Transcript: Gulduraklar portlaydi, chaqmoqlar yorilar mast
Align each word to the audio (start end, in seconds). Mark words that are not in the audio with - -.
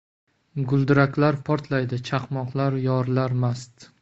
Gulduraklar 0.71 1.37
portlaydi, 1.51 2.01
chaqmoqlar 2.09 2.79
yorilar 2.91 3.39
mast 3.47 3.91